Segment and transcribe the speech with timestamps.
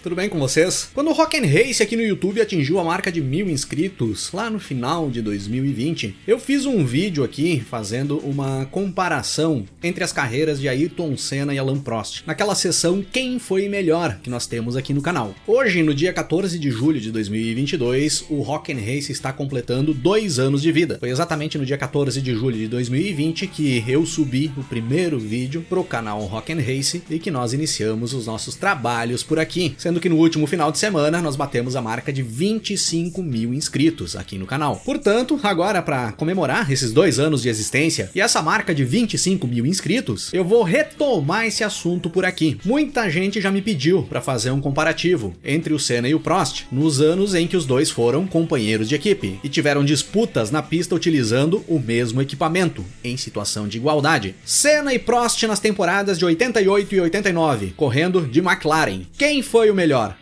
[0.00, 0.88] Tudo bem com vocês?
[0.94, 4.48] Quando o Rock and Race aqui no YouTube atingiu a marca de mil inscritos, lá
[4.48, 10.60] no final de 2020, eu fiz um vídeo aqui fazendo uma comparação entre as carreiras
[10.60, 14.94] de Ayrton Senna e Alan Prost, naquela sessão Quem Foi Melhor que nós temos aqui
[14.94, 15.34] no canal.
[15.44, 20.38] Hoje, no dia 14 de julho de 2022, o Rock and Race está completando dois
[20.38, 20.98] anos de vida.
[21.00, 25.66] Foi exatamente no dia 14 de julho de 2020 que eu subi o primeiro vídeo
[25.68, 29.97] pro canal Rock and Race e que nós iniciamos os nossos trabalhos por aqui sendo
[30.00, 34.38] que no último final de semana nós batemos a marca de 25 mil inscritos aqui
[34.38, 34.76] no canal.
[34.84, 39.66] Portanto, agora para comemorar esses dois anos de existência e essa marca de 25 mil
[39.66, 42.58] inscritos, eu vou retomar esse assunto por aqui.
[42.64, 46.66] Muita gente já me pediu para fazer um comparativo entre o Senna e o Prost
[46.70, 50.94] nos anos em que os dois foram companheiros de equipe e tiveram disputas na pista
[50.94, 54.34] utilizando o mesmo equipamento, em situação de igualdade.
[54.44, 59.02] Senna e Prost nas temporadas de 88 e 89, correndo de McLaren.
[59.16, 60.12] Quem foi o melhor.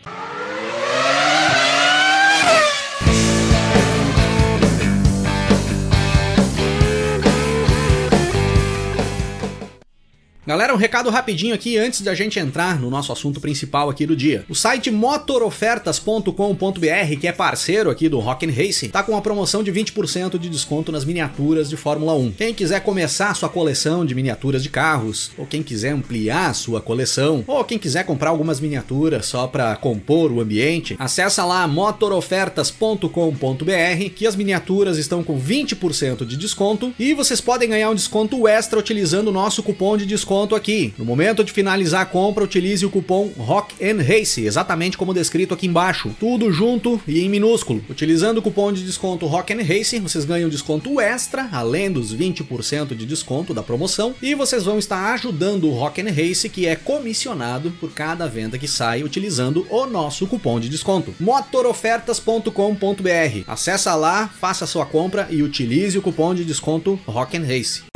[10.47, 14.05] Galera, um recado rapidinho aqui antes de a gente entrar no nosso assunto principal aqui
[14.05, 14.45] do dia.
[14.47, 19.61] O site motorofertas.com.br, que é parceiro aqui do Rock and Race, tá com uma promoção
[19.61, 22.31] de 20% de desconto nas miniaturas de Fórmula 1.
[22.31, 27.43] Quem quiser começar sua coleção de miniaturas de carros, ou quem quiser ampliar sua coleção,
[27.45, 34.25] ou quem quiser comprar algumas miniaturas só para compor o ambiente, acessa lá motorofertas.com.br, que
[34.25, 39.27] as miniaturas estão com 20% de desconto e vocês podem ganhar um desconto extra utilizando
[39.27, 40.93] o nosso cupom de desconto desconto aqui.
[40.97, 45.53] No momento de finalizar a compra, utilize o cupom Rock and Race, exatamente como descrito
[45.53, 46.15] aqui embaixo.
[46.19, 47.83] Tudo junto e em minúsculo.
[47.89, 52.95] Utilizando o cupom de desconto Rock and Race, vocês ganham desconto extra, além dos 20%
[52.95, 56.75] de desconto da promoção, e vocês vão estar ajudando o Rock and Race, que é
[56.75, 61.15] comissionado por cada venda que sai utilizando o nosso cupom de desconto.
[61.19, 63.43] motorofertas.com.br.
[63.47, 67.86] Acesse lá, faça sua compra e utilize o cupom de desconto Rock and Race.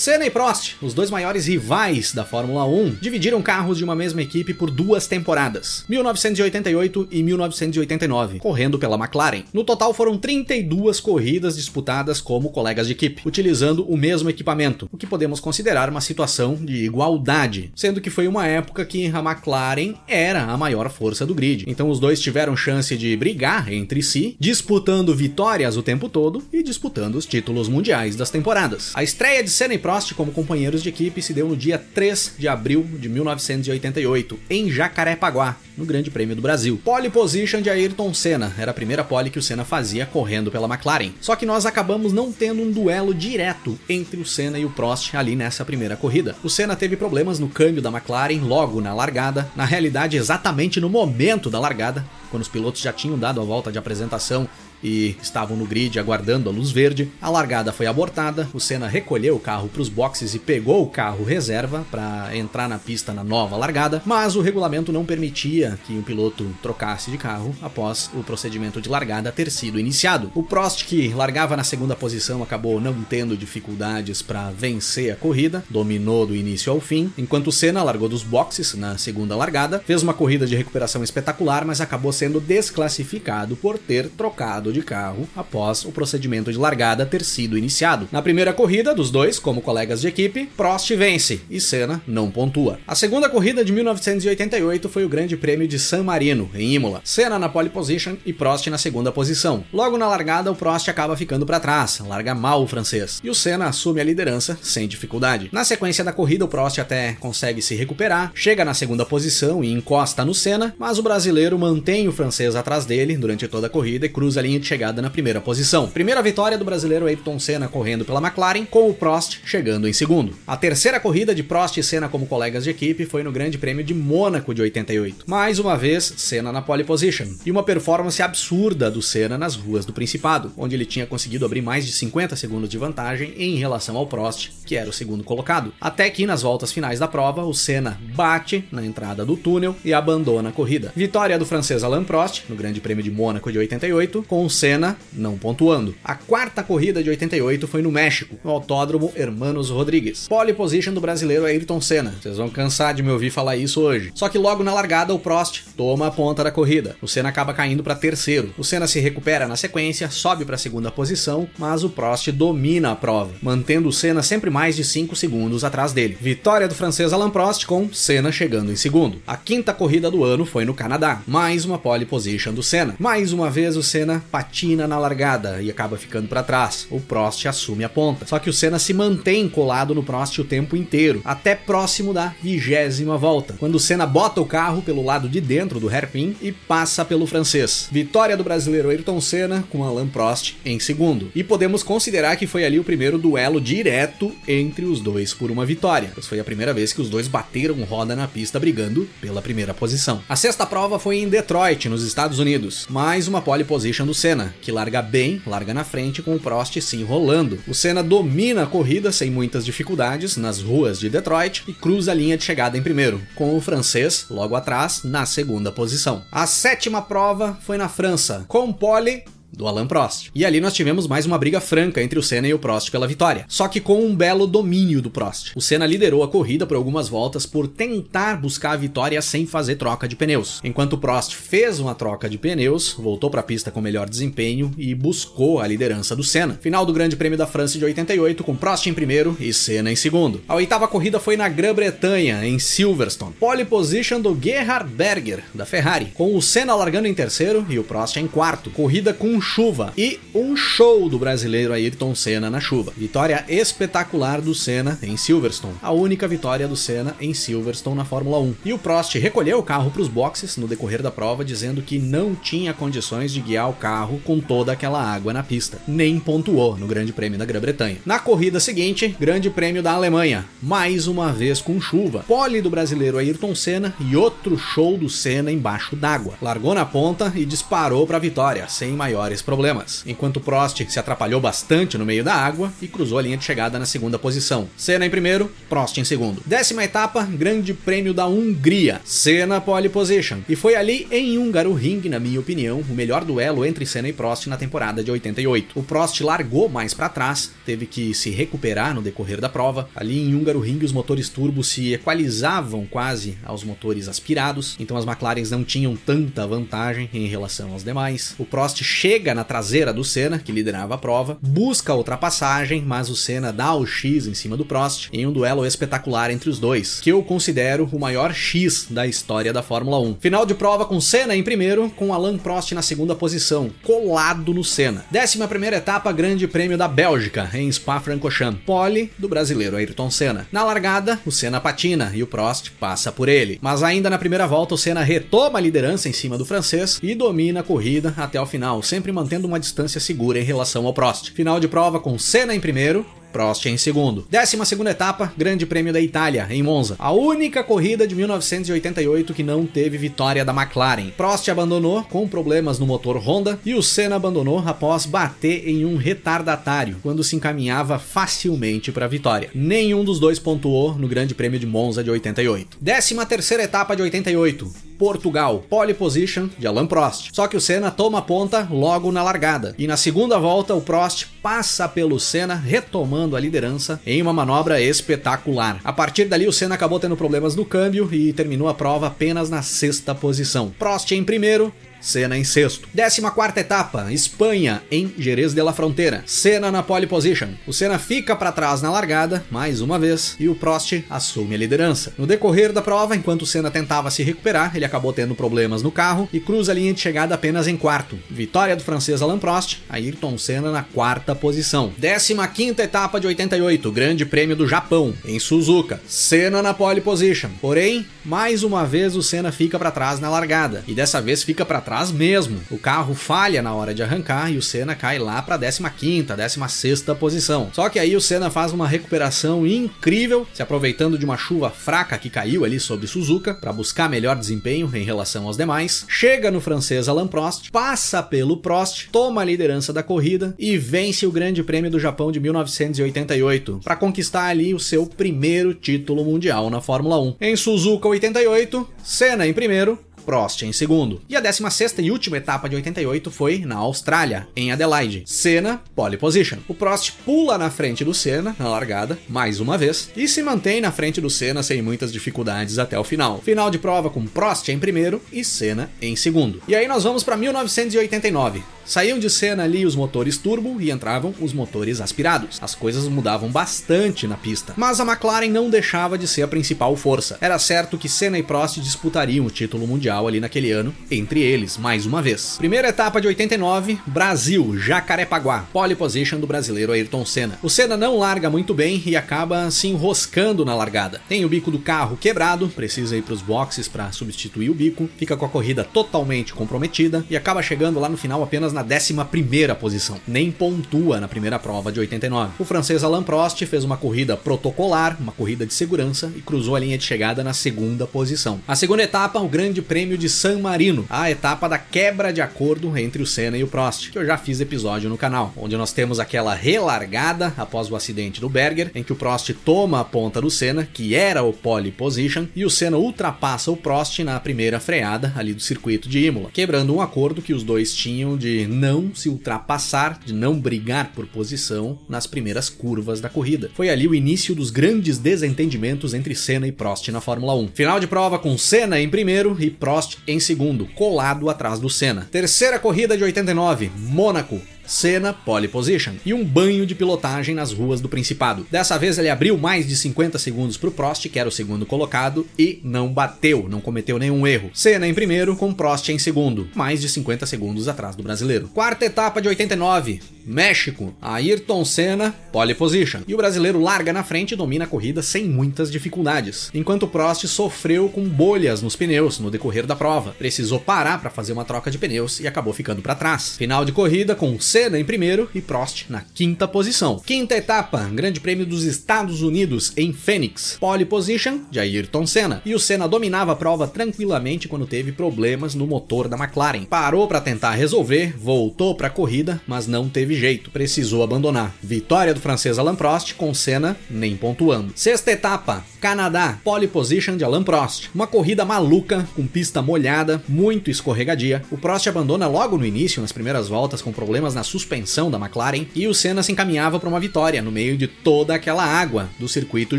[0.00, 4.22] Senna e Prost, os dois maiores rivais da Fórmula 1, dividiram carros de uma mesma
[4.22, 9.42] equipe por duas temporadas, 1988 e 1989, correndo pela McLaren.
[9.52, 14.96] No total foram 32 corridas disputadas como colegas de equipe, utilizando o mesmo equipamento, o
[14.96, 19.96] que podemos considerar uma situação de igualdade, sendo que foi uma época que a McLaren
[20.08, 21.66] era a maior força do grid.
[21.68, 26.62] Então os dois tiveram chance de brigar entre si, disputando vitórias o tempo todo e
[26.62, 28.92] disputando os títulos mundiais das temporadas.
[28.94, 31.76] A estreia de Senna e Prost Prost como companheiros de equipe se deu no dia
[31.76, 36.80] 3 de abril de 1988, em Jacarepaguá, no Grande Prêmio do Brasil.
[36.84, 40.68] Pole position de Ayrton Senna, era a primeira pole que o Senna fazia correndo pela
[40.72, 41.10] McLaren.
[41.20, 45.12] Só que nós acabamos não tendo um duelo direto entre o Senna e o Prost
[45.16, 46.36] ali nessa primeira corrida.
[46.44, 50.88] O Senna teve problemas no câmbio da McLaren logo na largada, na realidade exatamente no
[50.88, 54.48] momento da largada, quando os pilotos já tinham dado a volta de apresentação
[54.82, 57.10] e estavam no grid aguardando a luz verde.
[57.20, 60.88] A largada foi abortada, o Senna recolheu o carro para os boxes e pegou o
[60.88, 65.96] carro reserva para entrar na pista na nova largada, mas o regulamento não permitia que
[65.98, 70.30] o piloto trocasse de carro após o procedimento de largada ter sido iniciado.
[70.34, 75.64] O Prost, que largava na segunda posição, acabou não tendo dificuldades para vencer a corrida,
[75.68, 80.02] dominou do início ao fim, enquanto o Senna largou dos boxes na segunda largada, fez
[80.02, 85.84] uma corrida de recuperação espetacular, mas acabou sendo desclassificado por ter trocado de carro após
[85.84, 88.08] o procedimento de largada ter sido iniciado.
[88.12, 92.78] Na primeira corrida dos dois, como colegas de equipe, Prost vence e Senna não pontua.
[92.86, 97.00] A segunda corrida de 1988 foi o Grande Prêmio de San Marino, em Imola.
[97.04, 99.64] Senna na pole position e Prost na segunda posição.
[99.72, 103.34] Logo na largada, o Prost acaba ficando para trás, larga mal o francês, e o
[103.34, 105.48] Senna assume a liderança sem dificuldade.
[105.52, 109.72] Na sequência da corrida, o Prost até consegue se recuperar, chega na segunda posição e
[109.72, 114.06] encosta no Senna, mas o brasileiro mantém o francês atrás dele durante toda a corrida
[114.06, 115.88] e cruza a linha chegada na primeira posição.
[115.88, 120.36] Primeira vitória do brasileiro Ayrton Senna correndo pela McLaren, com o Prost chegando em segundo.
[120.46, 123.84] A terceira corrida de Prost e Senna como colegas de equipe foi no Grande Prêmio
[123.84, 125.24] de Mônaco de 88.
[125.26, 127.26] Mais uma vez, Senna na pole position.
[127.44, 131.62] E uma performance absurda do Senna nas ruas do Principado, onde ele tinha conseguido abrir
[131.62, 135.72] mais de 50 segundos de vantagem em relação ao Prost, que era o segundo colocado.
[135.80, 139.92] Até que nas voltas finais da prova, o Senna bate na entrada do túnel e
[139.92, 140.92] abandona a corrida.
[140.94, 145.38] Vitória do francês Alain Prost no Grande Prêmio de Mônaco de 88, com Senna não
[145.38, 145.94] pontuando.
[146.04, 150.28] A quarta corrida de 88 foi no México, no Autódromo Hermanos Rodrigues.
[150.28, 152.14] Pole position do brasileiro Ayrton Senna.
[152.20, 154.10] Vocês vão cansar de me ouvir falar isso hoje.
[154.14, 156.96] Só que logo na largada o Prost toma a ponta da corrida.
[157.00, 158.52] O Senna acaba caindo para terceiro.
[158.58, 162.92] O Senna se recupera na sequência, sobe para a segunda posição, mas o Prost domina
[162.92, 166.16] a prova, mantendo o Senna sempre mais de 5 segundos atrás dele.
[166.20, 169.22] Vitória do francês Alain Prost com Senna chegando em segundo.
[169.26, 171.22] A quinta corrida do ano foi no Canadá.
[171.26, 172.94] Mais uma pole position do Senna.
[172.98, 176.86] Mais uma vez o Senna patina na largada e acaba ficando para trás.
[176.90, 178.26] O Prost assume a ponta.
[178.26, 182.34] Só que o Senna se mantém colado no Prost o tempo inteiro, até próximo da
[182.42, 186.52] vigésima volta, quando o Senna bota o carro pelo lado de dentro do hairpin e
[186.52, 187.88] passa pelo francês.
[187.92, 191.30] Vitória do brasileiro Ayrton Senna com Alain Prost em segundo.
[191.34, 195.66] E podemos considerar que foi ali o primeiro duelo direto entre os dois por uma
[195.66, 199.42] vitória, pois foi a primeira vez que os dois bateram roda na pista brigando pela
[199.42, 200.22] primeira posição.
[200.26, 202.86] A sexta prova foi em Detroit, nos Estados Unidos.
[202.88, 206.78] Mais uma pole position do Senna, que larga bem, larga na frente com o Prost
[206.82, 207.58] se enrolando.
[207.66, 212.14] O Senna domina a corrida sem muitas dificuldades nas ruas de Detroit e cruza a
[212.14, 216.22] linha de chegada em primeiro, com o francês logo atrás na segunda posição.
[216.30, 220.30] A sétima prova foi na França, com pole do Alan Prost.
[220.34, 223.06] E ali nós tivemos mais uma briga franca entre o Senna e o Prost pela
[223.06, 225.52] vitória, só que com um belo domínio do Prost.
[225.54, 229.76] O Senna liderou a corrida por algumas voltas por tentar buscar a vitória sem fazer
[229.76, 233.70] troca de pneus, enquanto o Prost fez uma troca de pneus, voltou para a pista
[233.70, 236.58] com melhor desempenho e buscou a liderança do Senna.
[236.60, 239.96] Final do Grande Prêmio da França de 88 com Prost em primeiro e Senna em
[239.96, 240.42] segundo.
[240.48, 243.34] A oitava corrida foi na Grã-Bretanha, em Silverstone.
[243.38, 247.84] Pole position do Gerhard Berger da Ferrari, com o Senna largando em terceiro e o
[247.84, 248.70] Prost em quarto.
[248.70, 252.92] Corrida com chuva e um show do brasileiro Ayrton Senna na chuva.
[252.96, 258.38] Vitória espetacular do Senna em Silverstone, a única vitória do Senna em Silverstone na Fórmula
[258.38, 258.54] 1.
[258.64, 261.98] E o Prost recolheu o carro para os boxes no decorrer da prova, dizendo que
[261.98, 265.78] não tinha condições de guiar o carro com toda aquela água na pista.
[265.86, 267.98] Nem pontuou no Grande Prêmio da Grã-Bretanha.
[268.04, 272.24] Na corrida seguinte, Grande Prêmio da Alemanha, mais uma vez com chuva.
[272.26, 276.34] Pole do brasileiro Ayrton Senna e outro show do Senna embaixo d'água.
[276.40, 278.92] Largou na ponta e disparou para a vitória, sem
[279.30, 280.02] maiores problemas.
[280.06, 283.78] Enquanto Prost se atrapalhou bastante no meio da água e cruzou a linha de chegada
[283.78, 284.68] na segunda posição.
[284.76, 286.42] Senna em primeiro, Prost em segundo.
[286.44, 289.00] Décima etapa, Grande Prêmio da Hungria.
[289.04, 290.38] Senna pole position.
[290.48, 294.12] E foi ali em Húngaro Ring, na minha opinião, o melhor duelo entre Senna e
[294.12, 295.78] Prost na temporada de 88.
[295.78, 299.88] O Prost largou mais para trás, teve que se recuperar no decorrer da prova.
[299.94, 305.04] Ali em Húngaro Ring, os motores turbo se equalizavam quase aos motores aspirados, então as
[305.04, 308.34] McLarens não tinham tanta vantagem em relação aos demais.
[308.38, 313.10] O Prost chega na traseira do Senna, que liderava a prova, busca a ultrapassagem, mas
[313.10, 316.58] o Senna dá o X em cima do Prost em um duelo espetacular entre os
[316.58, 320.16] dois, que eu considero o maior X da história da Fórmula 1.
[320.20, 324.64] Final de prova com Senna em primeiro, com Alain Prost na segunda posição, colado no
[324.64, 325.04] Senna.
[325.10, 328.62] Décima primeira etapa, Grande Prêmio da Bélgica, em Spa-Francorchamps.
[328.64, 330.46] Pole do brasileiro Ayrton Senna.
[330.50, 333.58] Na largada, o Senna patina e o Prost passa por ele.
[333.60, 337.14] Mas ainda na primeira volta, o Senna retoma a liderança em cima do francês e
[337.14, 341.30] domina a corrida até o final, sempre mantendo uma distância segura em relação ao Prost.
[341.32, 344.26] Final de prova com Senna em primeiro, Prost em segundo.
[344.30, 346.96] Décima segunda etapa, Grande Prêmio da Itália, em Monza.
[346.98, 351.10] A única corrida de 1988 que não teve vitória da McLaren.
[351.16, 355.96] Prost abandonou com problemas no motor Honda e o Senna abandonou após bater em um
[355.96, 359.50] retardatário quando se encaminhava facilmente para a vitória.
[359.54, 362.78] Nenhum dos dois pontuou no Grande Prêmio de Monza de 88.
[362.80, 364.90] Décima terceira etapa de 88.
[365.00, 367.30] Portugal, pole position de Alain Prost.
[367.32, 369.74] Só que o Senna toma ponta logo na largada.
[369.78, 374.80] E na segunda volta, o Prost passa pelo Senna, retomando a liderança em uma manobra
[374.80, 375.80] espetacular.
[375.84, 379.50] A partir dali, o Senna acabou tendo problemas no câmbio e terminou a prova apenas
[379.50, 380.72] na sexta posição.
[380.78, 382.88] Prost em primeiro, Senna em sexto.
[382.94, 386.22] 14 etapa, Espanha, em Jerez de la Frontera.
[386.26, 387.48] Senna na pole position.
[387.66, 391.58] O Senna fica para trás na largada, mais uma vez, e o Prost assume a
[391.58, 392.14] liderança.
[392.16, 395.92] No decorrer da prova, enquanto o Senna tentava se recuperar, ele acabou tendo problemas no
[395.92, 398.18] carro e cruza a linha de chegada apenas em quarto.
[398.30, 401.92] Vitória do francês Alain Prost, Ayrton Senna na quarta posição.
[402.00, 406.00] 15 etapa de 88, Grande Prêmio do Japão, em Suzuka.
[406.06, 407.50] Senna na pole position.
[407.60, 411.64] Porém, mais uma vez o Senna fica para trás na largada, e dessa vez fica
[411.64, 412.60] para trás mesmo.
[412.70, 417.14] O carro falha na hora de arrancar e o Senna cai lá para 15ª, 16ª
[417.16, 417.70] posição.
[417.72, 422.16] Só que aí o Senna faz uma recuperação incrível, se aproveitando de uma chuva fraca
[422.16, 426.06] que caiu ali sobre Suzuka para buscar melhor desempenho em relação aos demais.
[426.08, 431.26] Chega no francês Alain Prost, passa pelo Prost, toma a liderança da corrida e vence
[431.26, 436.70] o Grande Prêmio do Japão de 1988 para conquistar ali o seu primeiro título mundial
[436.70, 437.36] na Fórmula 1.
[437.40, 441.20] Em Suzuka 88, Senna em primeiro, Prost em segundo.
[441.28, 445.22] E a 16 e última etapa de 88 foi na Austrália, em Adelaide.
[445.26, 446.58] Senna, pole position.
[446.68, 450.80] O Prost pula na frente do Senna na largada, mais uma vez, e se mantém
[450.80, 453.40] na frente do Senna sem muitas dificuldades até o final.
[453.40, 456.62] Final de prova com Prost em primeiro e Senna em segundo.
[456.68, 458.62] E aí nós vamos para 1989.
[458.90, 462.58] Saíam de cena ali os motores turbo e entravam os motores aspirados.
[462.60, 464.74] As coisas mudavam bastante na pista.
[464.76, 467.38] Mas a McLaren não deixava de ser a principal força.
[467.40, 471.78] Era certo que Senna e Prost disputariam o título mundial ali naquele ano, entre eles,
[471.78, 472.56] mais uma vez.
[472.58, 475.66] Primeira etapa de 89, Brasil, Jacarepaguá.
[475.72, 477.60] Pole position do brasileiro Ayrton Senna.
[477.62, 481.20] O Senna não larga muito bem e acaba se enroscando na largada.
[481.28, 485.08] Tem o bico do carro quebrado, precisa ir para os boxes para substituir o bico,
[485.16, 489.24] fica com a corrida totalmente comprometida e acaba chegando lá no final apenas na na
[489.24, 492.52] 11 posição, nem pontua na primeira prova de 89.
[492.58, 496.80] O francês Alain Prost fez uma corrida protocolar, uma corrida de segurança e cruzou a
[496.80, 498.60] linha de chegada na segunda posição.
[498.66, 502.96] A segunda etapa, o Grande Prêmio de San Marino, a etapa da quebra de acordo
[502.96, 505.92] entre o Senna e o Prost, que eu já fiz episódio no canal, onde nós
[505.92, 510.40] temos aquela relargada após o acidente do Berger, em que o Prost toma a ponta
[510.40, 514.80] do Senna, que era o pole position, e o Senna ultrapassa o Prost na primeira
[514.80, 519.14] freada ali do circuito de Imola, quebrando um acordo que os dois tinham de não
[519.14, 523.70] se ultrapassar, de não brigar por posição nas primeiras curvas da corrida.
[523.74, 527.68] Foi ali o início dos grandes desentendimentos entre Senna e Prost na Fórmula 1.
[527.74, 532.28] Final de prova com Senna em primeiro e Prost em segundo, colado atrás do Senna.
[532.30, 534.60] Terceira corrida de 89, Mônaco.
[534.90, 538.66] Senna pole position e um banho de pilotagem nas ruas do Principado.
[538.68, 541.86] Dessa vez ele abriu mais de 50 segundos para o Prost, que era o segundo
[541.86, 544.68] colocado, e não bateu, não cometeu nenhum erro.
[544.74, 548.66] Senna em primeiro, com Prost em segundo, mais de 50 segundos atrás do brasileiro.
[548.74, 553.20] Quarta etapa de 89, México, Ayrton Senna, pole position.
[553.26, 557.46] E o brasileiro larga na frente e domina a corrida sem muitas dificuldades, enquanto Prost
[557.46, 560.34] sofreu com bolhas nos pneus no decorrer da prova.
[560.38, 563.56] Precisou parar para fazer uma troca de pneus e acabou ficando para trás.
[563.56, 567.18] Final de corrida com Senna em primeiro e Prost na quinta posição.
[567.24, 570.76] Quinta etapa, Grande Prêmio dos Estados Unidos em Phoenix.
[570.80, 572.62] Pole position de Ayrton Senna.
[572.64, 576.84] E o Senna dominava a prova tranquilamente quando teve problemas no motor da McLaren.
[576.84, 581.74] Parou para tentar resolver, voltou para a corrida, mas não teve jeito, precisou abandonar.
[581.82, 584.92] Vitória do francês Alain Prost com Senna nem pontuando.
[584.94, 588.08] Sexta etapa, Canadá, pole position de Alain Prost.
[588.14, 591.62] Uma corrida maluca, com pista molhada, muito escorregadia.
[591.70, 595.86] O Prost abandona logo no início, nas primeiras voltas, com problemas na suspensão da McLaren,
[595.94, 599.48] e o Senna se encaminhava para uma vitória no meio de toda aquela água do
[599.48, 599.98] circuito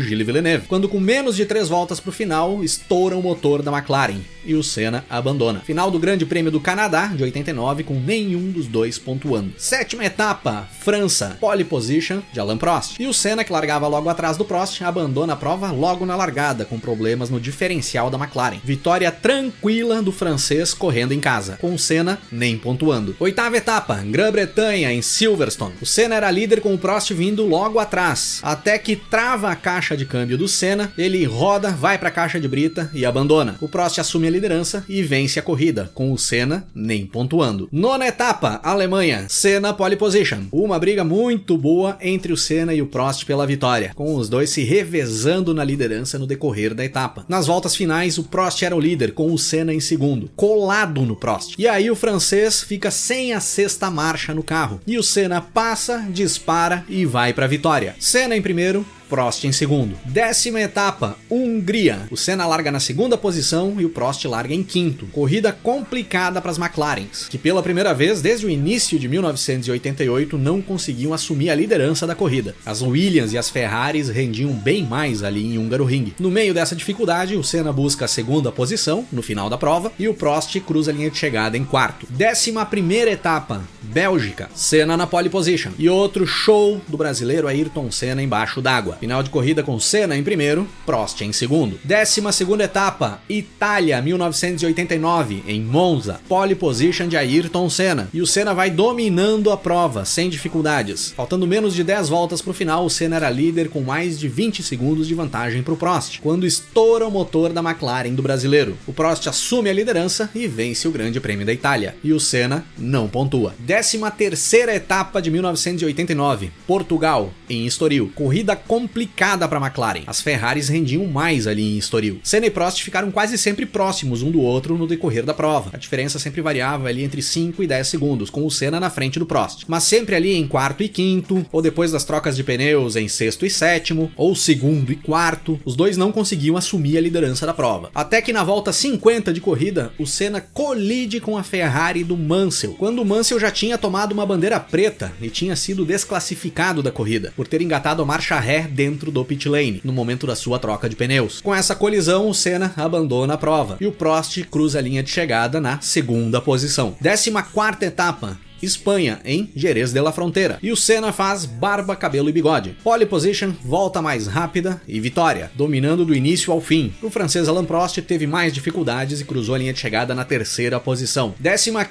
[0.00, 0.66] Gilles Villeneuve.
[0.66, 4.54] Quando com menos de três voltas para o final, estoura o motor da McLaren e
[4.54, 5.60] o Senna abandona.
[5.60, 9.52] Final do Grande Prêmio do Canadá de 89 com nenhum dos dois pontuando.
[9.56, 13.00] Sétima etapa, França, pole position de Alain Prost.
[13.00, 16.64] E o Senna, que largava logo atrás do Prost, abandona a prova logo na largada,
[16.64, 18.60] com problemas no diferencial da McLaren.
[18.64, 23.16] Vitória tranquila do francês correndo em casa, com o Senna nem pontuando.
[23.18, 25.74] Oitava etapa, Grã-Bretanha Bretanha, em Silverstone.
[25.80, 29.96] O Senna era líder com o Prost vindo logo atrás, até que trava a caixa
[29.96, 33.56] de câmbio do Senna, ele roda, vai para a caixa de brita e abandona.
[33.60, 37.68] O Prost assume liderança e vence a corrida, com o Senna nem pontuando.
[37.70, 40.44] Nona etapa, Alemanha, Senna pole position.
[40.50, 44.50] Uma briga muito boa entre o Senna e o Prost pela vitória, com os dois
[44.50, 47.24] se revezando na liderança no decorrer da etapa.
[47.28, 51.14] Nas voltas finais, o Prost era o líder, com o Senna em segundo, colado no
[51.14, 51.54] Prost.
[51.58, 54.80] E aí o francês fica sem a sexta marcha no carro.
[54.86, 57.94] E o Senna passa, dispara e vai para a vitória.
[57.98, 59.94] Senna em primeiro, Prost em segundo.
[60.06, 62.08] Décima etapa, Hungria.
[62.10, 65.04] O Senna larga na segunda posição e o Prost larga em quinto.
[65.12, 70.62] Corrida complicada para as McLarens, que pela primeira vez desde o início de 1988 não
[70.62, 72.54] conseguiam assumir a liderança da corrida.
[72.64, 76.14] As Williams e as Ferraris rendiam bem mais ali em Húngaro Ring.
[76.18, 80.08] No meio dessa dificuldade, o Senna busca a segunda posição no final da prova e
[80.08, 82.06] o Prost cruza a linha de chegada em quarto.
[82.08, 84.48] Décima primeira etapa, Bélgica.
[84.54, 85.72] Senna na pole position.
[85.78, 89.01] E outro show do brasileiro Ayrton Senna embaixo d'água.
[89.02, 91.76] Final de corrida com Senna em primeiro, Prost em segundo.
[91.82, 96.20] Décima segunda etapa, Itália 1989, em Monza.
[96.28, 98.08] Pole position de Ayrton Senna.
[98.14, 101.12] E o Senna vai dominando a prova, sem dificuldades.
[101.16, 104.28] Faltando menos de 10 voltas para o final, o Senna era líder com mais de
[104.28, 108.78] 20 segundos de vantagem para o Prost, quando estoura o motor da McLaren do brasileiro.
[108.86, 111.96] O Prost assume a liderança e vence o Grande Prêmio da Itália.
[112.04, 113.52] E o Senna não pontua.
[113.58, 118.12] Décima terceira etapa de 1989, Portugal, em Estoril.
[118.14, 120.02] Corrida completa complicada para McLaren.
[120.06, 122.20] As Ferraris rendiam mais ali em Estoril.
[122.22, 125.70] Senna e Prost ficaram quase sempre próximos um do outro no decorrer da prova.
[125.72, 129.18] A diferença sempre variava ali entre 5 e 10 segundos, com o Senna na frente
[129.18, 129.64] do Prost.
[129.66, 133.46] Mas sempre ali em quarto e quinto, ou depois das trocas de pneus em sexto
[133.46, 137.90] e sétimo, ou segundo e quarto, os dois não conseguiam assumir a liderança da prova.
[137.94, 142.74] Até que na volta 50 de corrida, o Senna colide com a Ferrari do Mansell,
[142.74, 147.32] quando o Mansell já tinha tomado uma bandeira preta e tinha sido desclassificado da corrida,
[147.34, 150.88] por ter engatado a marcha ré dentro do pit lane, no momento da sua troca
[150.88, 151.40] de pneus.
[151.40, 155.10] Com essa colisão, o Senna abandona a prova e o Prost cruza a linha de
[155.10, 156.96] chegada na segunda posição.
[157.00, 160.58] 14 quarta etapa, Espanha, em Jerez de la Frontera.
[160.62, 162.76] E o Senna faz barba, cabelo e bigode.
[162.82, 166.92] Pole position, volta mais rápida e vitória, dominando do início ao fim.
[167.02, 170.78] O francês Alain Prost teve mais dificuldades e cruzou a linha de chegada na terceira
[170.78, 171.34] posição.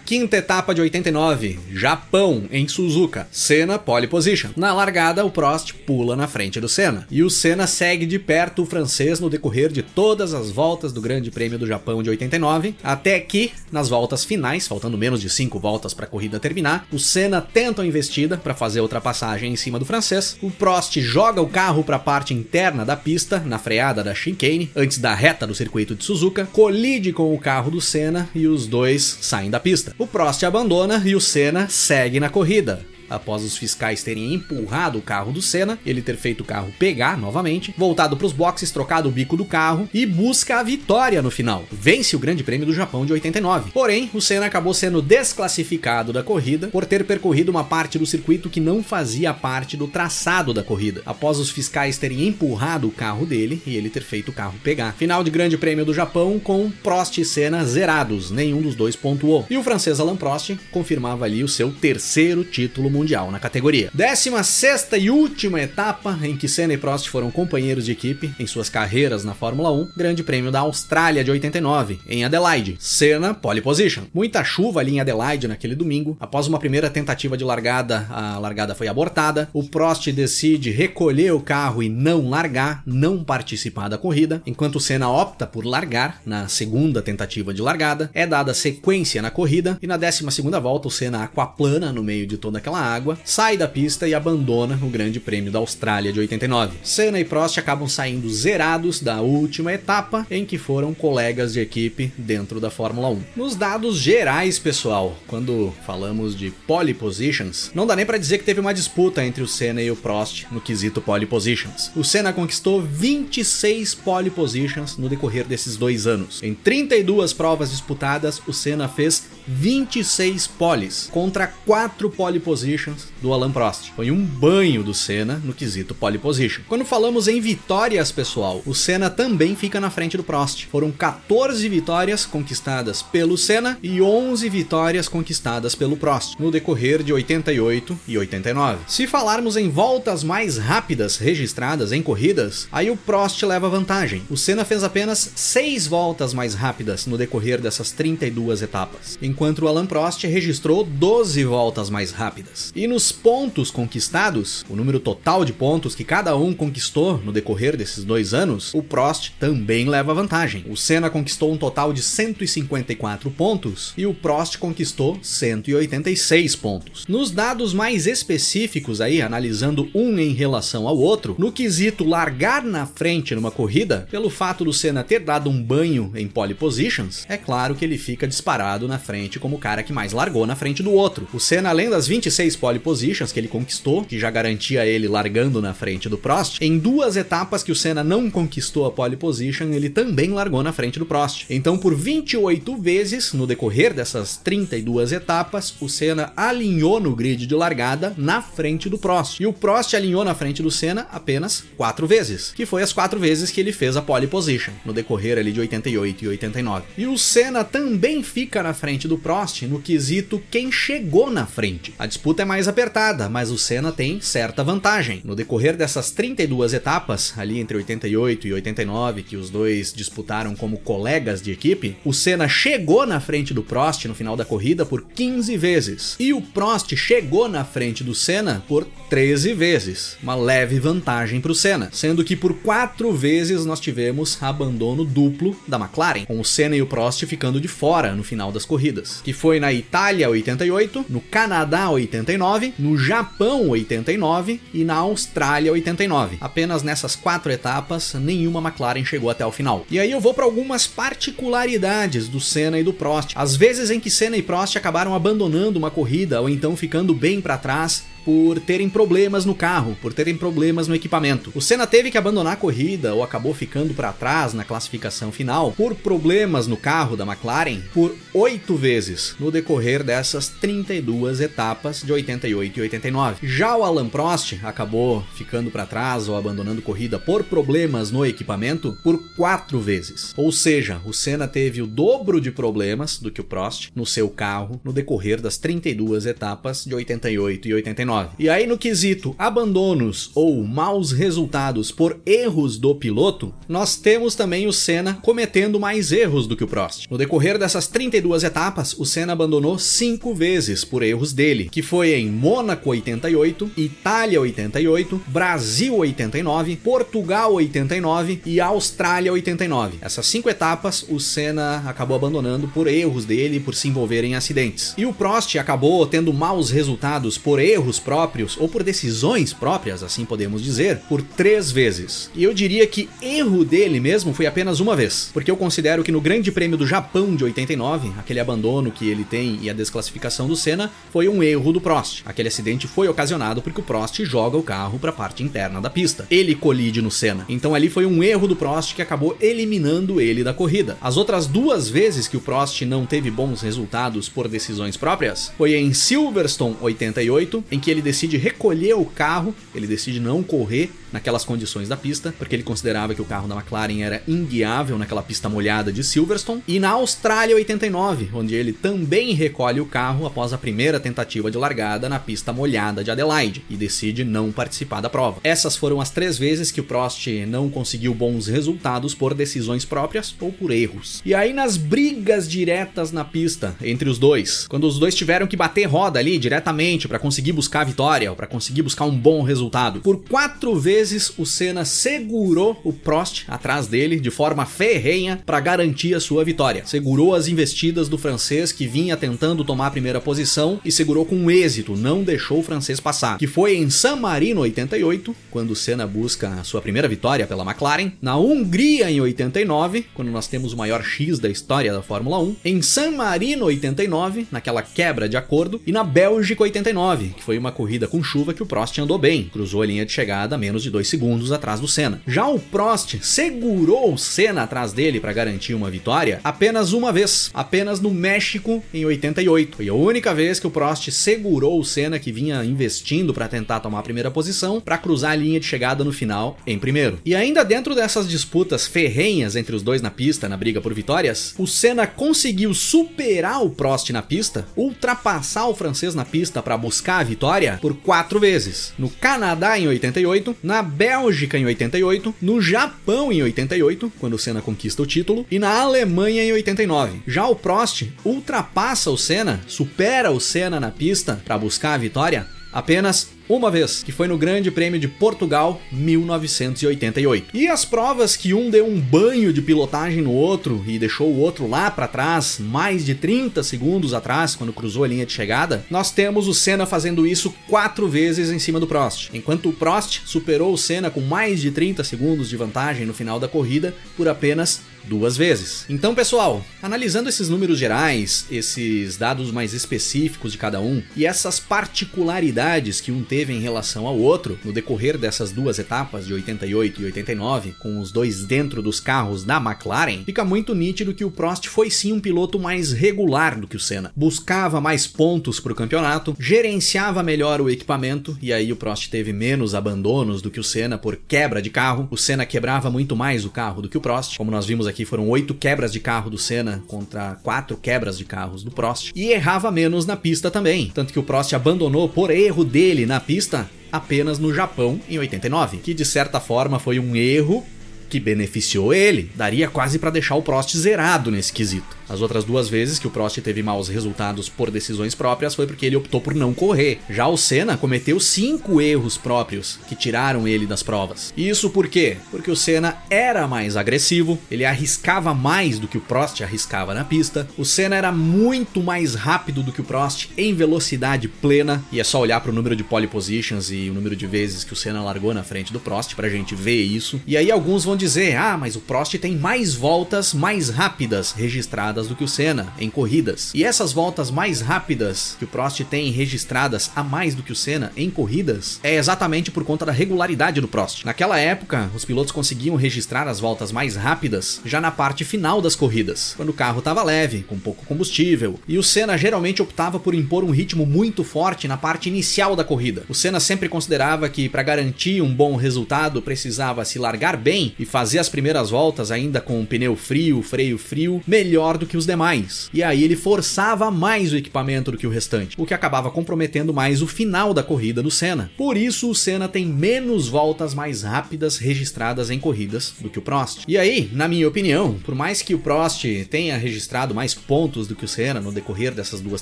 [0.06, 3.28] 15 etapa de 89, Japão, em Suzuka.
[3.32, 4.51] Senna, pole position.
[4.56, 7.06] Na largada, o Prost pula na frente do Senna.
[7.12, 11.01] E o Senna segue de perto o francês no decorrer de todas as voltas do
[11.01, 15.60] Grande Prêmio do Japão de 89, até que, nas voltas finais, faltando menos de 5
[15.60, 19.51] voltas para a corrida terminar, terminar, o Senna tenta a investida para fazer a ultrapassagem
[19.51, 20.38] em cima do francês.
[20.41, 24.70] O Prost joga o carro para a parte interna da pista, na freada da chicane,
[24.75, 28.68] antes da reta do circuito de Suzuka, colide com o carro do Senna e os
[28.68, 29.94] dois saem da pista.
[29.98, 35.01] O Prost abandona e o Senna segue na corrida após os fiscais terem empurrado o
[35.01, 39.10] carro do Senna, ele ter feito o carro pegar novamente, voltado para os boxes, trocado
[39.10, 41.65] o bico do carro e busca a vitória no final.
[41.72, 43.72] Vence o Grande Prêmio do Japão de 89.
[43.72, 48.50] Porém, o Senna acabou sendo desclassificado da corrida por ter percorrido uma parte do circuito
[48.50, 53.25] que não fazia parte do traçado da corrida, após os fiscais terem empurrado o carro
[53.25, 54.94] dele e ele ter feito o carro pegar.
[54.94, 59.46] Final de Grande Prêmio do Japão com Prost e Senna zerados, nenhum dos dois pontuou.
[59.50, 63.89] E o francês Alain Prost confirmava ali o seu terceiro título mundial mundial na categoria.
[63.93, 68.70] 16 e última etapa em que Senna e Prost foram companheiros de equipe em suas
[68.70, 72.77] carreiras na Fórmula 1, Grande Prêmio da Austrália de 89, em Adelaide.
[72.79, 74.03] Senna, pole position.
[74.13, 76.15] Muita chuva ali em Adelaide naquele domingo.
[76.20, 79.50] Após uma primeira tentativa de largada, a largada foi abortada.
[79.51, 85.10] O Prost decide recolher o carro e não largar, não participar da corrida, enquanto Senna
[85.10, 88.12] opta por largar na segunda tentativa de largada.
[88.13, 92.27] É dada sequência na corrida e na 12 segunda volta o Senna aquaplana no meio
[92.27, 96.19] de toda aquela água, sai da pista e abandona o Grande Prêmio da Austrália de
[96.19, 96.77] 89.
[96.83, 102.12] Senna e Prost acabam saindo zerados da última etapa, em que foram colegas de equipe
[102.17, 103.21] dentro da Fórmula 1.
[103.36, 108.43] Nos dados gerais, pessoal, quando falamos de pole positions, não dá nem para dizer que
[108.43, 111.91] teve uma disputa entre o Senna e o Prost no quesito pole positions.
[111.95, 116.41] O Senna conquistou 26 pole positions no decorrer desses dois anos.
[116.43, 123.51] Em 32 provas disputadas, o Senna fez 26 poles contra 4 pole positions do Alan
[123.51, 123.91] Prost.
[123.95, 126.63] Foi um banho do Senna no quesito pole position.
[126.67, 130.65] Quando falamos em vitórias, pessoal, o Senna também fica na frente do Prost.
[130.67, 137.13] Foram 14 vitórias conquistadas pelo Senna e 11 vitórias conquistadas pelo Prost no decorrer de
[137.13, 138.80] 88 e 89.
[138.88, 144.23] Se falarmos em voltas mais rápidas registradas em corridas, aí o Prost leva vantagem.
[144.30, 149.67] O Senna fez apenas 6 voltas mais rápidas no decorrer dessas 32 etapas, enquanto o
[149.70, 152.74] Alan Prost registrou 12 voltas mais rápidas.
[152.76, 157.78] E nos pontos conquistados, o número total de pontos que cada um conquistou no decorrer
[157.78, 160.65] desses dois anos, o Prost também leva vantagem.
[160.70, 167.06] O Senna conquistou um total de 154 pontos e o Prost conquistou 186 pontos.
[167.08, 172.86] Nos dados mais específicos aí, analisando um em relação ao outro, no quesito largar na
[172.86, 177.38] frente numa corrida, pelo fato do Senna ter dado um banho em pole positions, é
[177.38, 180.84] claro que ele fica disparado na frente como o cara que mais largou na frente
[180.84, 181.27] do outro.
[181.34, 185.62] O Senna, além das 26 pole positions que ele conquistou, que já garantia ele largando
[185.62, 189.71] na frente do Prost, em duas etapas que o Senna não conquistou a pole position,
[189.71, 191.45] ele também largou na frente do Prost.
[191.49, 197.55] Então, por 28 vezes no decorrer dessas 32 etapas, o Senna alinhou no grid de
[197.55, 199.41] largada na frente do Prost.
[199.41, 203.19] E o Prost alinhou na frente do Senna apenas quatro vezes, que foi as quatro
[203.19, 206.86] vezes que ele fez a pole position no decorrer ali de 88 e 89.
[206.97, 211.93] E o Senna também fica na frente do Prost no quesito quem chegou na frente.
[211.97, 215.21] A disputa é mais apertada, mas o Senna tem certa vantagem.
[215.24, 220.78] No decorrer dessas 32 etapas, ali entre 88 e 89, que os dois disputaram como
[220.78, 225.04] colegas de equipe, o Senna chegou na frente do Prost no final da corrida por
[225.04, 226.15] 15 vezes.
[226.19, 231.52] E o Prost chegou na frente do Senna por 13 vezes, uma leve vantagem para
[231.52, 236.45] o Senna, sendo que por 4 vezes nós tivemos abandono duplo da McLaren, com o
[236.45, 239.01] Senna e o Prost ficando de fora no final das corridas.
[239.02, 245.72] Corridas, que foi na Itália 88, no Canadá 89, no Japão 89 e na Austrália
[245.72, 246.38] 89.
[246.40, 249.86] Apenas nessas quatro etapas, nenhuma McLaren chegou até o final.
[249.90, 253.34] E aí eu vou para algumas particularidades do Senna e do Prost.
[253.36, 257.42] As vezes em que Senna e Prost acabaram abandonando uma corrida ou então ficando bem
[257.42, 261.51] para trás por terem problemas no carro, por terem problemas no equipamento.
[261.55, 265.71] O Senna teve que abandonar a corrida ou acabou ficando para trás na classificação final
[265.71, 272.12] por problemas no carro da McLaren por oito vezes no decorrer dessas 32 etapas de
[272.12, 273.47] 88 e 89.
[273.47, 278.97] Já o Alan Prost acabou ficando para trás ou abandonando corrida por problemas no equipamento
[279.03, 280.34] por quatro vezes.
[280.38, 284.29] Ou seja, o Senna teve o dobro de problemas do que o Prost no seu
[284.29, 288.11] carro no decorrer das 32 etapas de 88 e 89.
[288.38, 294.67] E aí, no quesito abandonos ou maus resultados por erros do piloto, nós temos também
[294.67, 297.08] o Senna cometendo mais erros do que o Prost.
[297.10, 302.13] No decorrer dessas 32 etapas, o Senna abandonou cinco vezes por erros dele, que foi
[302.13, 310.00] em Mônaco 88, Itália 88, Brasil 89, Portugal 89 e Austrália 89.
[310.02, 314.93] Essas cinco etapas o Senna acabou abandonando por erros dele, por se envolver em acidentes.
[314.97, 320.26] E o Prost acabou tendo maus resultados por erros próprios, ou por decisões próprias, assim
[320.26, 322.30] podemos dizer, por três vezes.
[322.36, 326.12] E eu diria que erro dele mesmo foi apenas uma vez, porque eu considero que
[326.12, 330.48] no Grande Prêmio do Japão de 89, aquele abandono que ele tem e a desclassificação
[330.48, 332.24] do Senna foi um erro do Prost.
[332.26, 335.90] Aquele acidente foi ocasionado porque o Prost joga o carro para a parte interna da
[335.90, 336.26] pista.
[336.30, 337.46] Ele colide no Senna.
[337.48, 340.98] Então ali foi um erro do Prost que acabou eliminando ele da corrida.
[341.00, 345.76] As outras duas vezes que o Prost não teve bons resultados por decisões próprias foi
[345.76, 351.43] em Silverstone 88, em que ele decide recolher o carro, ele decide não correr naquelas
[351.43, 355.50] condições da pista, porque ele considerava que o carro da McLaren era inguiável naquela pista
[355.50, 360.58] molhada de Silverstone, e na Austrália 89, onde ele também recolhe o carro após a
[360.58, 365.39] primeira tentativa de largada na pista molhada de Adelaide e decide não participar da prova.
[365.43, 370.34] Essas foram as três vezes que o Prost não conseguiu bons resultados por decisões próprias
[370.39, 371.21] ou por erros.
[371.26, 375.58] E aí nas brigas diretas na pista entre os dois, quando os dois tiveram que
[375.58, 380.02] bater roda ali diretamente para conseguir buscar a vitória, para conseguir buscar um bom resultado,
[380.02, 385.60] por quatro vezes vezes o Senna segurou o Prost atrás dele de forma ferrenha para
[385.60, 386.84] garantir a sua vitória.
[386.86, 391.50] Segurou as investidas do francês que vinha tentando tomar a primeira posição e segurou com
[391.50, 393.40] êxito, não deixou o francês passar.
[393.40, 397.64] Que foi em San Marino 88, quando o Senna busca a sua primeira vitória pela
[397.64, 402.38] McLaren, na Hungria em 89, quando nós temos o maior X da história da Fórmula
[402.38, 407.58] 1, em San Marino 89, naquela quebra de acordo, e na Bélgica 89, que foi
[407.58, 410.60] uma corrida com chuva que o Prost andou bem, cruzou a linha de chegada a
[410.60, 412.21] menos de 2 segundos atrás do Senna.
[412.27, 417.49] Já o Prost segurou o Senna atrás dele para garantir uma vitória apenas uma vez,
[417.54, 419.77] apenas no México em 88.
[419.77, 423.80] Foi a única vez que o Prost segurou o Senna que vinha investindo para tentar
[423.80, 427.19] tomar a primeira posição para cruzar a linha de chegada no final em primeiro.
[427.25, 431.54] E ainda dentro dessas disputas ferrenhas entre os dois na pista, na briga por vitórias,
[431.58, 437.19] o Senna conseguiu superar o Prost na pista, ultrapassar o francês na pista para buscar
[437.19, 438.93] a vitória por quatro vezes.
[438.97, 444.39] No Canadá em 88, na na Bélgica em 88, no Japão em 88, quando o
[444.39, 447.22] Senna conquista o título, e na Alemanha em 89.
[447.28, 452.48] Já o Prost ultrapassa o Senna, supera o Senna na pista para buscar a vitória
[452.71, 457.47] apenas uma vez, que foi no Grande Prêmio de Portugal 1988.
[457.53, 461.38] E as provas que um deu um banho de pilotagem no outro e deixou o
[461.38, 465.86] outro lá para trás, mais de 30 segundos atrás, quando cruzou a linha de chegada,
[465.89, 470.21] nós temos o Senna fazendo isso quatro vezes em cima do Prost, enquanto o Prost
[470.25, 474.29] superou o Senna com mais de 30 segundos de vantagem no final da corrida por
[474.29, 475.86] apenas duas vezes.
[475.90, 481.60] Então, pessoal, analisando esses números gerais, esses dados mais específicos de cada um e essas
[481.60, 487.02] particularidades que um teve em relação ao outro no decorrer dessas duas etapas de 88
[487.02, 491.32] e 89, com os dois dentro dos carros da McLaren, fica muito nítido que o
[491.32, 494.12] Prost foi sim um piloto mais regular do que o Senna.
[494.16, 499.34] Buscava mais pontos para o campeonato, gerenciava melhor o equipamento e aí o Prost teve
[499.34, 502.08] menos abandonos do que o Senna por quebra de carro.
[502.12, 504.90] O Senna quebrava muito mais o carro do que o Prost, como nós vimos aqui
[505.06, 509.12] foram oito quebras de carro do Senna contra quatro quebras de carros do Prost.
[509.15, 513.19] E errava menos na pista também, tanto que o Prost abandonou por erro dele na
[513.19, 517.65] pista apenas no Japão em 89, que de certa forma foi um erro
[518.10, 522.01] que beneficiou ele, daria quase para deixar o Prost zerado nesse quesito.
[522.12, 525.86] As outras duas vezes que o Prost teve maus resultados por decisões próprias foi porque
[525.86, 527.00] ele optou por não correr.
[527.10, 531.34] Já o Senna cometeu cinco erros próprios que tiraram ele das provas.
[531.38, 532.17] Isso por quê?
[532.30, 537.06] Porque o Senna era mais agressivo, ele arriscava mais do que o Prost arriscava na
[537.06, 537.47] pista.
[537.58, 542.04] O Senna era muito mais rápido do que o Prost em velocidade plena, e é
[542.04, 544.76] só olhar para o número de pole positions e o número de vezes que o
[544.76, 547.21] Senna largou na frente do Prost pra gente ver isso.
[547.26, 552.01] E aí alguns vão dizer: "Ah, mas o Prost tem mais voltas mais rápidas registradas
[552.08, 553.52] do que o Senna em corridas".
[553.54, 557.56] E essas voltas mais rápidas que o Prost tem registradas a mais do que o
[557.56, 561.06] Senna em corridas é exatamente por conta da regularidade do Prost.
[561.06, 565.76] Naquela época, os pilotos conseguiam registrar as voltas mais rápidas já na parte final das
[565.76, 570.14] corridas, quando o carro estava leve, com pouco combustível, e o Senna geralmente optava por
[570.14, 573.04] impor um ritmo muito forte na parte inicial da corrida.
[573.10, 577.86] O Senna sempre considerava que para garantir um bom resultado precisava se largar bem e
[577.86, 582.06] fazer as primeiras voltas ainda com o pneu frio, freio frio, melhor do que os
[582.06, 582.70] demais.
[582.74, 586.74] E aí ele forçava mais o equipamento do que o restante, o que acabava comprometendo
[586.74, 588.50] mais o final da corrida do Senna.
[588.58, 593.22] Por isso o Senna tem menos voltas mais rápidas registradas em corridas do que o
[593.22, 593.63] Prost.
[593.67, 597.96] E aí, na minha opinião, por mais que o Prost tenha registrado mais pontos do
[597.96, 599.41] que o Senna no decorrer dessas duas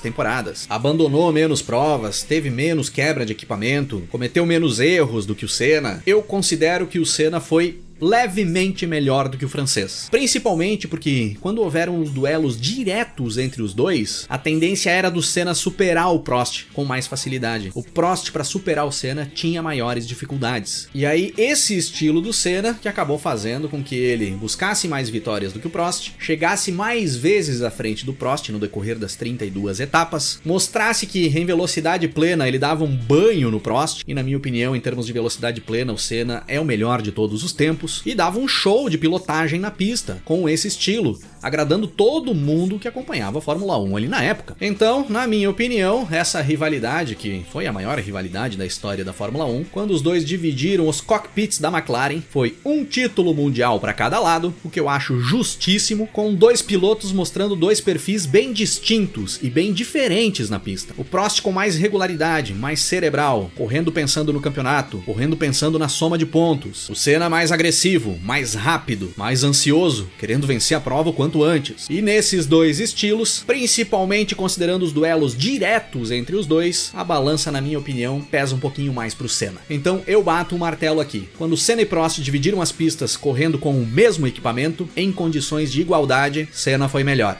[0.00, 5.48] temporadas, abandonou menos provas, teve menos quebra de equipamento, cometeu menos erros do que o
[5.48, 10.08] Senna, eu considero que o Senna foi levemente melhor do que o francês.
[10.10, 15.54] Principalmente porque, quando houveram os duelos diretos entre os dois, a tendência era do Senna
[15.54, 17.70] superar o Prost com mais facilidade.
[17.74, 20.88] O Prost, para superar o Senna, tinha maiores dificuldades.
[20.94, 25.52] E aí, esse estilo do Senna que acabou fazendo com que ele buscasse mais vitórias
[25.52, 29.80] do que o Prost, chegasse mais vezes à frente do Prost no decorrer das 32
[29.80, 34.36] etapas, mostrasse que em velocidade plena ele dava um banho no Prost, e na minha
[34.36, 37.89] opinião, em termos de velocidade plena, o Senna é o melhor de todos os tempos
[38.04, 42.88] e dava um show de pilotagem na pista com esse estilo, agradando todo mundo que
[42.88, 44.56] acompanhava a Fórmula 1 ali na época.
[44.60, 49.44] Então, na minha opinião, essa rivalidade, que foi a maior rivalidade da história da Fórmula
[49.46, 54.18] 1, quando os dois dividiram os cockpits da McLaren, foi um título mundial para cada
[54.18, 59.50] lado, o que eu acho justíssimo, com dois pilotos mostrando dois perfis bem distintos e
[59.50, 60.94] bem diferentes na pista.
[60.96, 66.18] O Prost com mais regularidade, mais cerebral, correndo pensando no campeonato, correndo pensando na soma
[66.18, 66.88] de pontos.
[66.88, 71.86] O Senna mais agressivo, mais rápido, mais ansioso, querendo vencer a prova o quanto antes.
[71.88, 77.60] E nesses dois estilos, principalmente considerando os duelos diretos entre os dois, a balança, na
[77.60, 79.60] minha opinião, pesa um pouquinho mais pro Senna.
[79.68, 81.28] Então eu bato o um martelo aqui.
[81.38, 85.80] Quando Senna e Prost dividiram as pistas correndo com o mesmo equipamento, em condições de
[85.80, 87.38] igualdade, Senna foi melhor.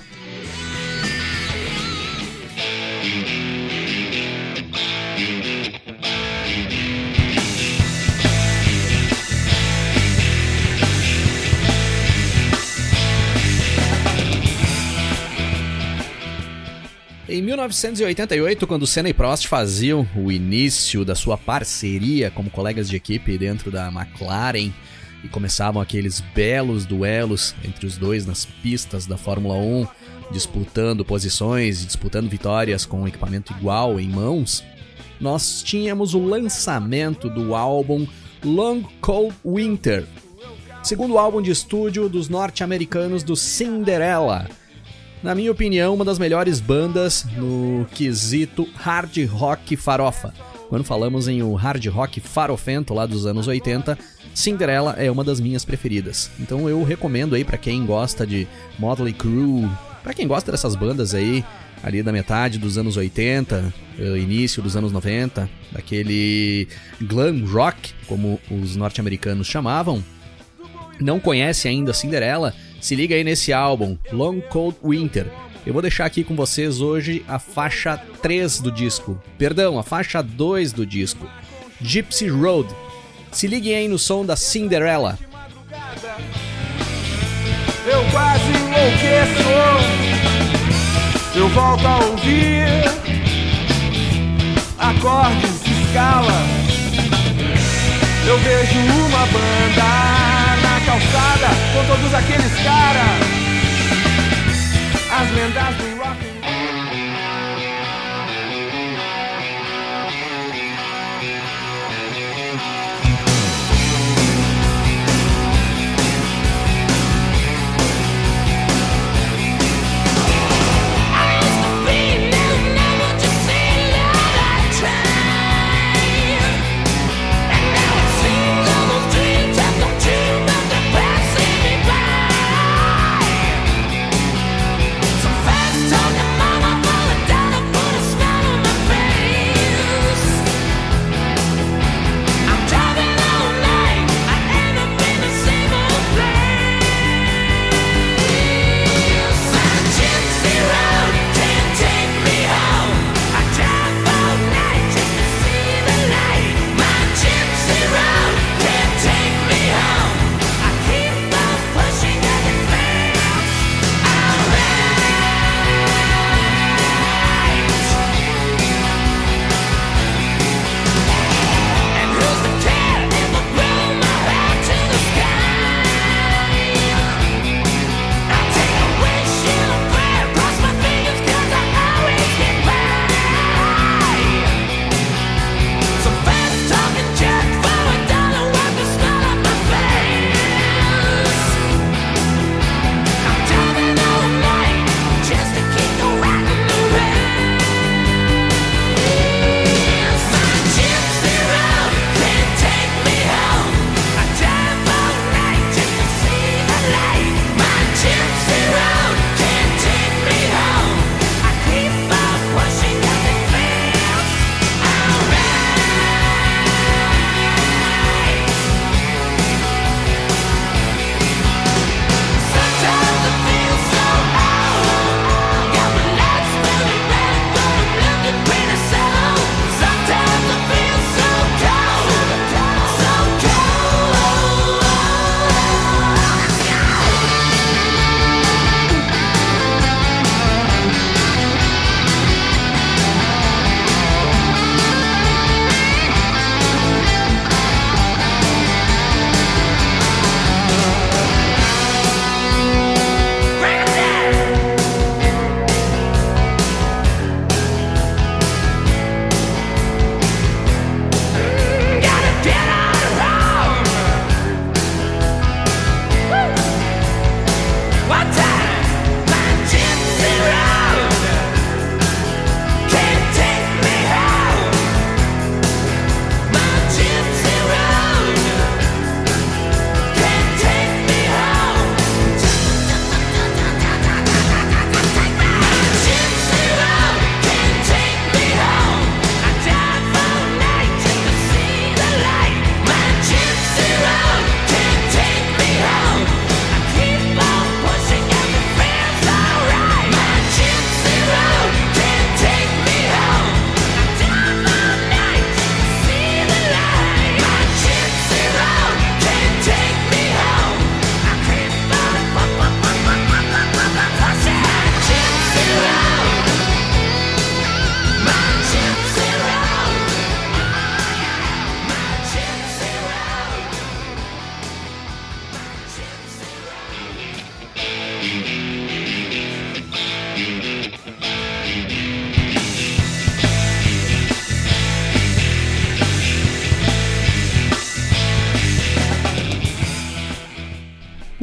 [17.41, 22.97] Em 1988, quando Senna e Prost faziam o início da sua parceria como colegas de
[22.97, 24.71] equipe dentro da McLaren
[25.25, 29.87] e começavam aqueles belos duelos entre os dois nas pistas da Fórmula 1,
[30.31, 34.63] disputando posições e disputando vitórias com um equipamento igual em mãos,
[35.19, 38.07] nós tínhamos o lançamento do álbum
[38.45, 40.05] Long Cold Winter,
[40.83, 44.60] segundo álbum de estúdio dos norte-americanos do Cinderella
[45.23, 50.33] na minha opinião, uma das melhores bandas no quesito hard rock farofa.
[50.69, 53.99] Quando falamos em o hard rock farofento lá dos anos 80,
[54.35, 56.31] Cinderella é uma das minhas preferidas.
[56.39, 58.47] Então eu recomendo aí para quem gosta de
[58.79, 59.69] Motley Crue,
[60.03, 61.45] para quem gosta dessas bandas aí,
[61.83, 66.69] ali da metade dos anos 80, eh, início dos anos 90, daquele
[67.01, 70.03] glam rock, como os norte-americanos chamavam,
[71.01, 75.27] não conhece ainda Cinderella, se liga aí nesse álbum, Long Cold Winter.
[75.67, 79.23] Eu vou deixar aqui com vocês hoje a faixa 3 do disco.
[79.37, 81.29] Perdão, a faixa 2 do disco.
[81.81, 82.69] Gypsy Road.
[83.31, 85.19] Se liguem aí no som da Cinderella.
[87.87, 89.51] Eu quase enlouqueço.
[91.37, 92.91] Eu volto a ouvir
[94.79, 96.33] acordes de escala.
[98.27, 100.30] Eu vejo uma banda
[100.91, 103.21] calçada com todos aqueles caras.
[105.13, 105.90] As lendas do